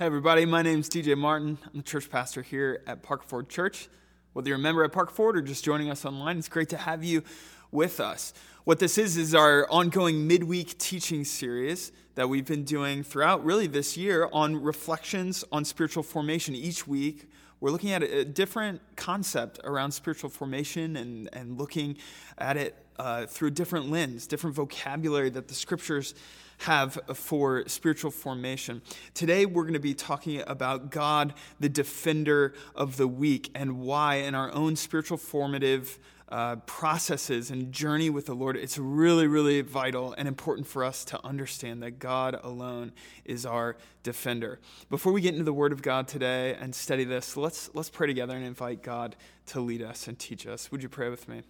[0.00, 1.58] Hey, everybody, my name is TJ Martin.
[1.62, 3.90] I'm the church pastor here at Parkford Church.
[4.32, 7.04] Whether you're a member at Parkford or just joining us online, it's great to have
[7.04, 7.22] you
[7.70, 8.32] with us.
[8.64, 13.66] What this is, is our ongoing midweek teaching series that we've been doing throughout really
[13.66, 16.54] this year on reflections on spiritual formation.
[16.54, 17.29] Each week,
[17.60, 21.98] we're looking at a different concept around spiritual formation and, and looking
[22.38, 26.14] at it uh, through a different lens, different vocabulary that the scriptures
[26.58, 28.82] have for spiritual formation.
[29.14, 34.16] Today, we're going to be talking about God, the defender of the weak, and why
[34.16, 35.98] in our own spiritual formative
[36.30, 41.04] uh, processes and journey with the Lord, it's really, really vital and important for us
[41.06, 42.92] to understand that God alone
[43.24, 44.60] is our defender.
[44.88, 48.06] Before we get into the Word of God today and study this, let's, let's pray
[48.06, 49.16] together and invite God
[49.46, 50.70] to lead us and teach us.
[50.70, 51.42] Would you pray with me?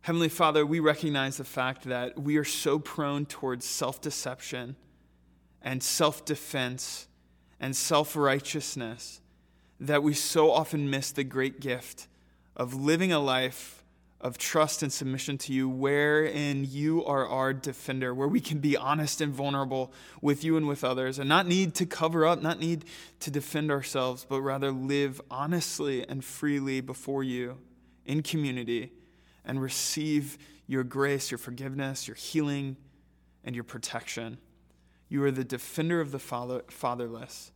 [0.00, 4.76] Heavenly Father, we recognize the fact that we are so prone towards self deception
[5.60, 7.06] and self defense
[7.60, 9.20] and self righteousness
[9.78, 12.08] that we so often miss the great gift
[12.56, 13.82] of living a life
[14.20, 18.76] of trust and submission to you, wherein you are our defender, where we can be
[18.76, 22.60] honest and vulnerable with you and with others, and not need to cover up, not
[22.60, 22.84] need
[23.18, 27.58] to defend ourselves, but rather live honestly and freely before you
[28.06, 28.92] in community
[29.44, 32.76] and receive your grace, your forgiveness, your healing,
[33.42, 34.38] and your protection.
[35.08, 37.50] You are the defender of the fatherless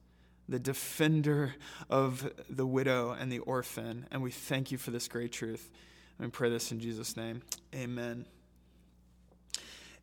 [0.49, 1.55] the defender
[1.91, 4.07] of the widow and the orphan.
[4.11, 5.71] And we thank you for this great truth.
[6.19, 7.43] And we pray this in Jesus' name.
[7.75, 8.27] Amen.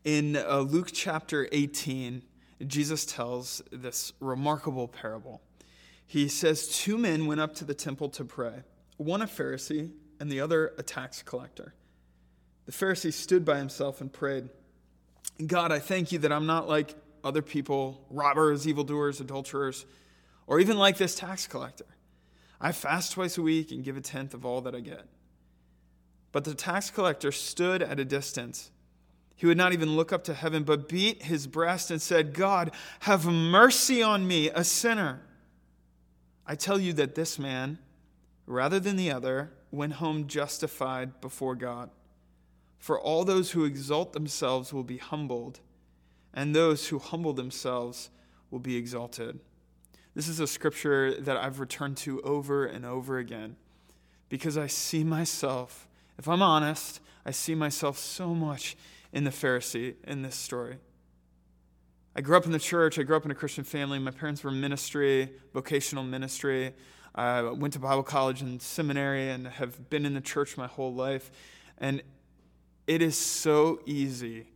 [0.03, 2.21] In uh, Luke chapter 18,
[2.67, 5.41] Jesus tells this remarkable parable.
[6.05, 8.63] He says, Two men went up to the temple to pray,
[8.97, 11.73] one a Pharisee and the other a tax collector.
[12.65, 14.49] The Pharisee stood by himself and prayed,
[15.47, 19.85] God, I thank you that I'm not like other people, robbers, evildoers, adulterers
[20.47, 21.85] or even like this tax collector.
[22.59, 25.05] I fast twice a week and give a tenth of all that I get.
[26.31, 28.71] But the tax collector stood at a distance.
[29.35, 32.71] He would not even look up to heaven, but beat his breast and said, God,
[33.01, 35.21] have mercy on me, a sinner.
[36.45, 37.79] I tell you that this man,
[38.45, 41.89] rather than the other, went home justified before God.
[42.77, 45.59] For all those who exalt themselves will be humbled,
[46.33, 48.09] and those who humble themselves
[48.51, 49.39] will be exalted.
[50.15, 53.55] This is a scripture that I've returned to over and over again
[54.29, 55.87] because I see myself,
[56.19, 58.75] if I'm honest, I see myself so much
[59.11, 60.77] in the Pharisee in this story.
[62.15, 63.97] I grew up in the church, I grew up in a Christian family.
[63.97, 66.73] My parents were ministry, vocational ministry.
[67.15, 70.93] I went to Bible college and seminary and have been in the church my whole
[70.93, 71.31] life.
[71.79, 72.03] And
[72.85, 74.47] it is so easy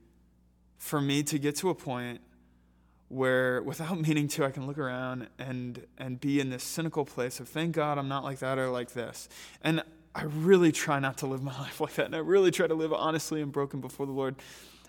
[0.77, 2.21] for me to get to a point
[3.09, 7.39] where without meaning to i can look around and and be in this cynical place
[7.39, 9.29] of thank god i'm not like that or like this
[9.61, 9.83] and
[10.15, 12.75] i really try not to live my life like that and i really try to
[12.75, 14.35] live honestly and broken before the lord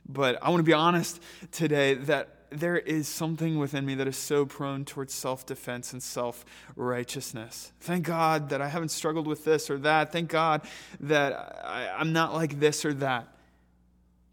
[0.09, 1.21] but i want to be honest
[1.51, 6.03] today that there is something within me that is so prone towards self defense and
[6.03, 6.45] self
[6.77, 7.73] righteousness.
[7.81, 10.13] Thank God that I haven't struggled with this or that.
[10.13, 10.63] Thank God
[11.01, 13.29] that I, am not like this or that.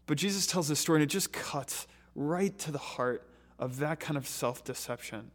[0.06, 3.25] But Jesus tells this story and it just cuts right to the heart
[3.58, 5.30] of that kind of self deception.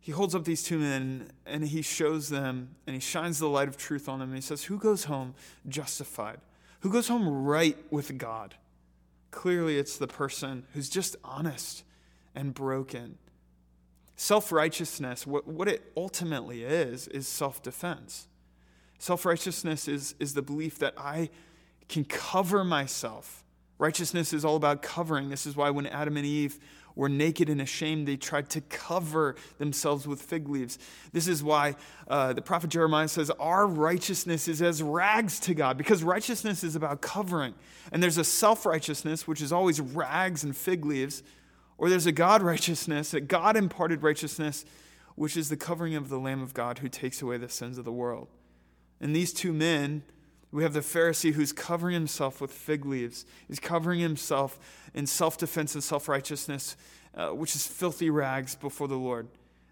[0.00, 3.68] He holds up these two men and he shows them and he shines the light
[3.68, 4.30] of truth on them.
[4.30, 5.34] And he says, Who goes home
[5.68, 6.40] justified?
[6.80, 8.54] Who goes home right with God?
[9.30, 11.84] Clearly, it's the person who's just honest
[12.34, 13.18] and broken.
[14.16, 18.28] Self righteousness, what, what it ultimately is, is self defense.
[18.98, 21.30] Self righteousness is, is the belief that I
[21.88, 23.44] can cover myself.
[23.78, 25.28] Righteousness is all about covering.
[25.28, 26.58] This is why when Adam and Eve
[26.98, 30.80] were naked and ashamed, they tried to cover themselves with fig leaves.
[31.12, 31.76] This is why
[32.08, 36.74] uh, the prophet Jeremiah says, Our righteousness is as rags to God, because righteousness is
[36.74, 37.54] about covering.
[37.92, 41.22] And there's a self righteousness, which is always rags and fig leaves,
[41.78, 44.64] or there's a God righteousness, a God imparted righteousness,
[45.14, 47.84] which is the covering of the Lamb of God who takes away the sins of
[47.84, 48.26] the world.
[49.00, 50.02] And these two men,
[50.50, 53.26] we have the Pharisee who's covering himself with fig leaves.
[53.46, 54.58] He's covering himself
[54.94, 56.76] in self defense and self righteousness,
[57.14, 59.28] uh, which is filthy rags before the Lord.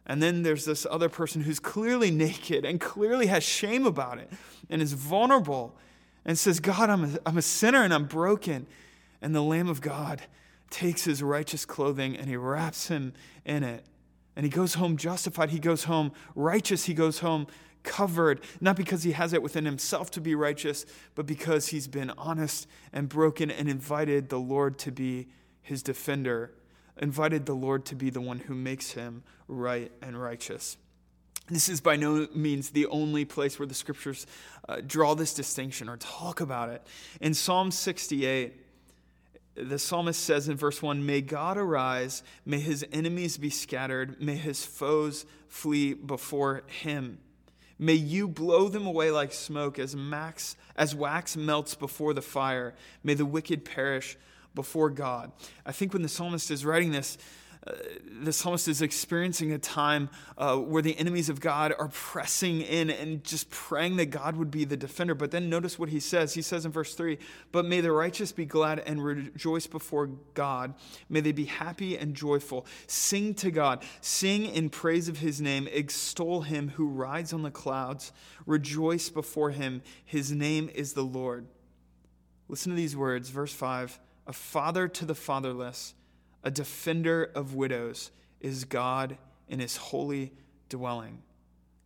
[0.06, 4.30] And then there's this other person who's clearly naked and clearly has shame about it
[4.70, 5.76] and is vulnerable
[6.24, 8.66] and says, God, I'm a, I'm a sinner and I'm broken.
[9.20, 10.22] And the Lamb of God
[10.70, 13.14] takes his righteous clothing and he wraps him
[13.44, 13.84] in it.
[14.36, 15.50] And he goes home justified.
[15.50, 16.84] He goes home righteous.
[16.84, 17.46] He goes home
[17.86, 20.84] covered, not because he has it within himself to be righteous,
[21.14, 25.28] but because he's been honest and broken and invited the Lord to be
[25.62, 26.52] his defender.
[26.98, 30.76] invited the Lord to be the one who makes him right and righteous.
[31.48, 34.26] This is by no means the only place where the scriptures
[34.68, 36.82] uh, draw this distinction or talk about it.
[37.20, 38.54] In Psalm 68,
[39.54, 44.36] the psalmist says in verse 1 May God arise, may his enemies be scattered, may
[44.36, 47.18] his foes flee before him.
[47.78, 52.74] May you blow them away like smoke as, max, as wax melts before the fire.
[53.04, 54.16] May the wicked perish
[54.54, 55.30] before God.
[55.64, 57.18] I think when the psalmist is writing this,
[57.66, 57.72] uh,
[58.22, 60.08] the psalmist is experiencing a time
[60.38, 64.50] uh, where the enemies of God are pressing in and just praying that God would
[64.50, 65.14] be the defender.
[65.14, 66.34] But then notice what he says.
[66.34, 67.18] He says in verse 3
[67.52, 70.74] But may the righteous be glad and rejoice before God.
[71.08, 72.66] May they be happy and joyful.
[72.86, 73.82] Sing to God.
[74.00, 75.68] Sing in praise of his name.
[75.72, 78.12] Extol him who rides on the clouds.
[78.46, 79.82] Rejoice before him.
[80.04, 81.46] His name is the Lord.
[82.48, 83.28] Listen to these words.
[83.30, 85.94] Verse 5 A father to the fatherless
[86.46, 90.32] a defender of widows is God in his holy
[90.68, 91.24] dwelling.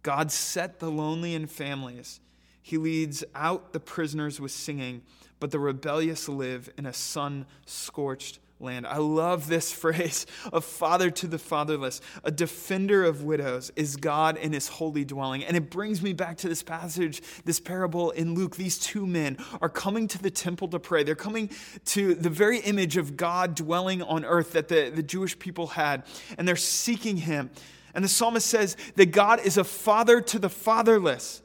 [0.02, 2.20] God set the lonely in families.
[2.60, 5.00] He leads out the prisoners with singing,
[5.40, 8.86] but the rebellious live in a sun scorched land.
[8.86, 14.36] I love this phrase a father to the fatherless, a defender of widows is God
[14.36, 15.44] in his holy dwelling.
[15.44, 18.56] And it brings me back to this passage, this parable in Luke.
[18.56, 21.02] These two men are coming to the temple to pray.
[21.02, 21.50] They're coming
[21.86, 26.04] to the very image of God dwelling on earth that the, the Jewish people had,
[26.38, 27.50] and they're seeking him.
[27.94, 31.42] And the psalmist says that God is a father to the fatherless.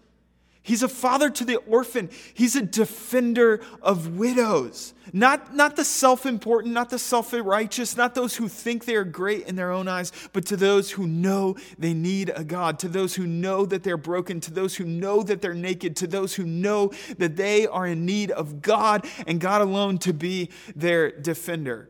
[0.65, 2.09] He's a father to the orphan.
[2.33, 4.95] He's a defender of widows.
[5.13, 9.03] Not, not the self important, not the self righteous, not those who think they are
[9.03, 12.87] great in their own eyes, but to those who know they need a God, to
[12.87, 16.33] those who know that they're broken, to those who know that they're naked, to those
[16.33, 21.11] who know that they are in need of God and God alone to be their
[21.11, 21.89] defender.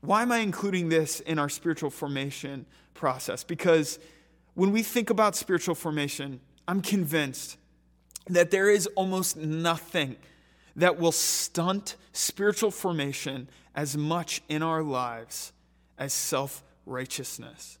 [0.00, 3.44] Why am I including this in our spiritual formation process?
[3.44, 4.00] Because
[4.54, 7.56] when we think about spiritual formation, I'm convinced
[8.28, 10.16] that there is almost nothing
[10.74, 15.52] that will stunt spiritual formation as much in our lives
[15.98, 17.78] as self righteousness.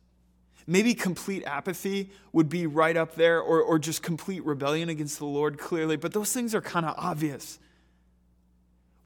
[0.66, 5.26] Maybe complete apathy would be right up there, or, or just complete rebellion against the
[5.26, 7.58] Lord, clearly, but those things are kind of obvious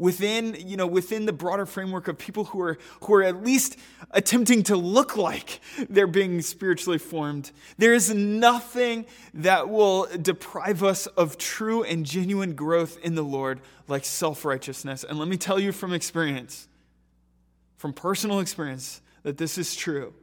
[0.01, 3.77] within, you know, within the broader framework of people who are, who are at least
[4.13, 5.61] attempting to look like
[5.91, 7.53] they're being spiritually formed.
[7.77, 9.05] There is nothing
[9.35, 15.05] that will deprive us of true and genuine growth in the Lord like self righteousness.
[15.05, 16.67] And let me tell you from experience,
[17.77, 20.15] from personal experience, that this is true.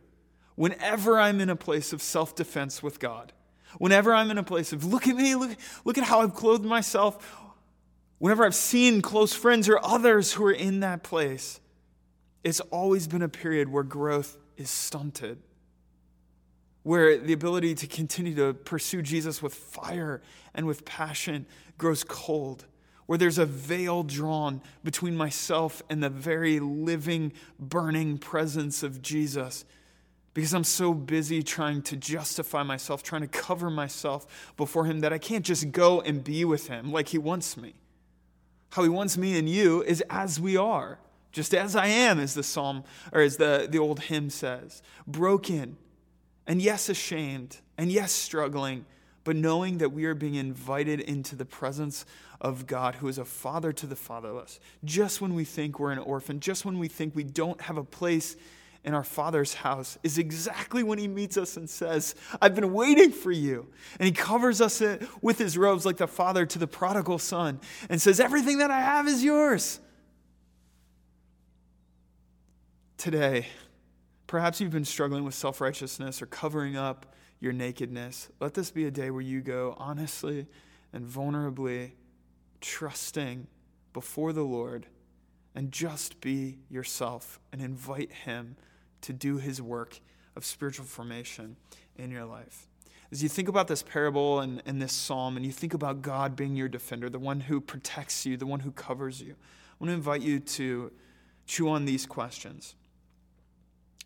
[0.55, 3.31] Whenever I'm in a place of self defense with God,
[3.77, 6.65] whenever I'm in a place of, look at me, look, look at how I've clothed
[6.65, 7.43] myself,
[8.19, 11.59] Whenever I've seen close friends or others who are in that place,
[12.43, 15.37] it's always been a period where growth is stunted,
[16.83, 20.21] where the ability to continue to pursue Jesus with fire
[20.55, 21.45] and with passion
[21.77, 22.65] grows cold,
[23.05, 29.63] where there's a veil drawn between myself and the very living, burning presence of Jesus.
[30.33, 35.13] Because I'm so busy trying to justify myself, trying to cover myself before Him, that
[35.13, 37.73] I can't just go and be with Him like He wants me.
[38.71, 40.99] How he wants me and you is as we are,
[41.31, 44.81] just as I am, as the psalm or as the, the old hymn says.
[45.05, 45.77] Broken,
[46.45, 48.85] and yes, ashamed, and yes, struggling,
[49.23, 52.05] but knowing that we are being invited into the presence
[52.39, 54.59] of God, who is a father to the fatherless.
[54.85, 57.83] Just when we think we're an orphan, just when we think we don't have a
[57.83, 58.37] place
[58.87, 63.11] in our Father's house is exactly when He meets us and says, I've been waiting
[63.11, 63.67] for you.
[63.99, 64.81] And He covers us
[65.21, 68.79] with His robes like the Father to the prodigal Son and says, Everything that I
[68.79, 69.81] have is yours.
[72.97, 73.47] Today,
[74.25, 78.29] perhaps you've been struggling with self righteousness or covering up your nakedness.
[78.39, 80.47] Let this be a day where you go honestly
[80.93, 81.91] and vulnerably
[82.61, 83.47] trusting
[83.91, 84.87] before the Lord
[85.53, 88.55] and just be yourself and invite Him
[89.01, 89.99] to do his work
[90.35, 91.55] of spiritual formation
[91.95, 92.67] in your life.
[93.11, 96.35] As you think about this parable and, and this psalm, and you think about God
[96.35, 99.89] being your defender, the one who protects you, the one who covers you, I want
[99.89, 100.91] to invite you to
[101.45, 102.75] chew on these questions.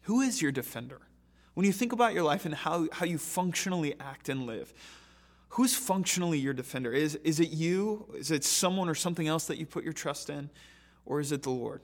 [0.03, 1.01] Who is your defender?
[1.53, 4.73] When you think about your life and how, how you functionally act and live,
[5.49, 6.93] who's functionally your defender?
[6.93, 8.05] Is, is it you?
[8.15, 10.49] Is it someone or something else that you put your trust in?
[11.05, 11.81] Or is it the Lord?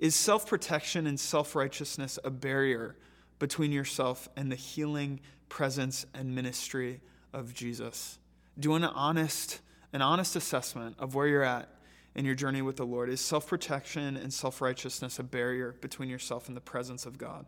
[0.00, 2.96] Is self protection and self righteousness a barrier
[3.38, 7.02] between yourself and the healing presence and ministry
[7.34, 8.18] of Jesus?
[8.58, 9.60] Do an honest,
[9.92, 11.68] an honest assessment of where you're at
[12.14, 13.10] in your journey with the Lord?
[13.10, 17.44] Is self protection and self righteousness a barrier between yourself and the presence of God?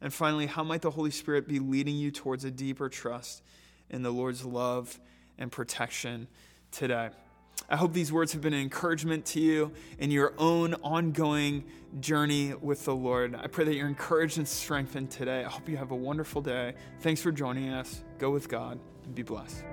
[0.00, 3.42] And finally, how might the Holy Spirit be leading you towards a deeper trust
[3.90, 4.98] in the Lord's love
[5.36, 6.28] and protection
[6.70, 7.10] today?
[7.68, 11.64] I hope these words have been an encouragement to you in your own ongoing
[12.00, 13.34] journey with the Lord.
[13.34, 15.44] I pray that you're encouraged and strengthened today.
[15.44, 16.74] I hope you have a wonderful day.
[17.00, 18.02] Thanks for joining us.
[18.18, 19.64] Go with God and be blessed.